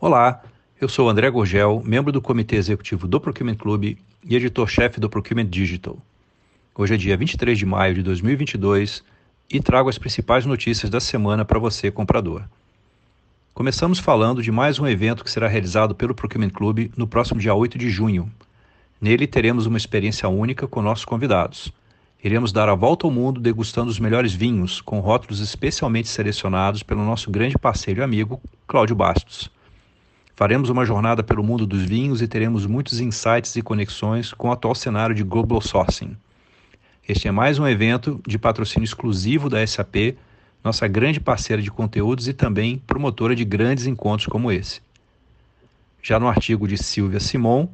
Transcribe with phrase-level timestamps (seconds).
[0.00, 0.44] Olá,
[0.80, 5.46] eu sou André Gorgel, membro do Comitê Executivo do Procurement Club e editor-chefe do Procurement
[5.46, 5.98] Digital.
[6.72, 9.02] Hoje é dia 23 de maio de 2022
[9.50, 12.44] e trago as principais notícias da semana para você, comprador.
[13.52, 17.52] Começamos falando de mais um evento que será realizado pelo Procurement Club no próximo dia
[17.52, 18.30] 8 de junho.
[19.00, 21.72] Nele teremos uma experiência única com nossos convidados.
[22.22, 27.04] Iremos dar a volta ao mundo degustando os melhores vinhos, com rótulos especialmente selecionados pelo
[27.04, 29.50] nosso grande parceiro e amigo, Cláudio Bastos.
[30.38, 34.52] Faremos uma jornada pelo mundo dos vinhos e teremos muitos insights e conexões com o
[34.52, 36.16] atual cenário de global sourcing.
[37.08, 40.16] Este é mais um evento de patrocínio exclusivo da SAP,
[40.62, 44.80] nossa grande parceira de conteúdos e também promotora de grandes encontros como esse.
[46.00, 47.66] Já no artigo de Silvia Simon,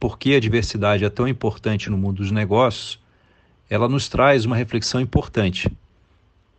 [0.00, 2.98] Por que a diversidade é tão importante no mundo dos negócios,
[3.68, 5.70] ela nos traz uma reflexão importante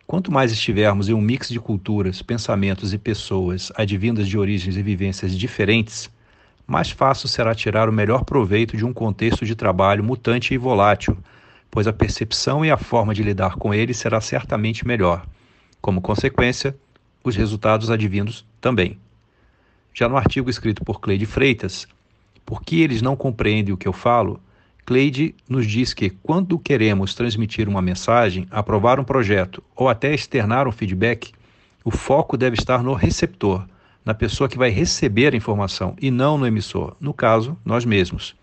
[0.06, 4.82] Quanto mais estivermos em um mix de culturas, pensamentos e pessoas advindas de origens e
[4.82, 6.10] vivências diferentes,
[6.66, 11.16] mais fácil será tirar o melhor proveito de um contexto de trabalho mutante e volátil,
[11.70, 15.26] pois a percepção e a forma de lidar com ele será certamente melhor.
[15.80, 16.76] Como consequência,
[17.22, 18.98] os resultados advindos também.
[19.94, 21.86] Já no artigo escrito por Cleide Freitas,
[22.44, 24.38] Por que eles não compreendem o que eu falo?
[24.84, 30.68] Cleide nos diz que quando queremos transmitir uma mensagem, aprovar um projeto ou até externar
[30.68, 31.32] um feedback,
[31.84, 33.66] o foco deve estar no receptor,
[34.04, 38.36] na pessoa que vai receber a informação e não no emissor, no caso, nós mesmos.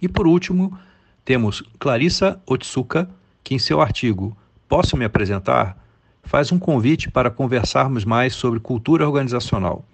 [0.00, 0.78] E por último,
[1.24, 3.08] temos Clarissa Otsuka,
[3.42, 5.84] que em seu artigo Posso me apresentar?
[6.24, 9.84] faz um convite para conversarmos mais sobre cultura organizacional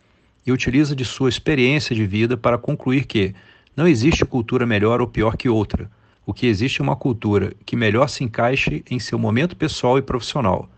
[0.46, 3.34] e utiliza de sua experiência de vida para concluir que
[3.80, 5.90] não existe cultura melhor ou pior que outra.
[6.26, 10.02] O que existe é uma cultura que melhor se encaixe em seu momento pessoal e
[10.02, 10.68] profissional.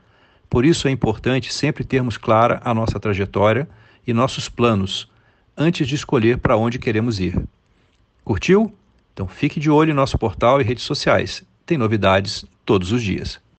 [0.49, 3.69] Por isso é importante sempre termos clara a nossa trajetória
[4.07, 5.11] e nossos planos
[5.57, 7.43] antes de escolher para onde queremos ir.
[8.23, 8.73] Curtiu?
[9.13, 11.43] Então fique de olho em nosso portal e redes sociais.
[11.67, 13.41] Tem novidades todos os dias.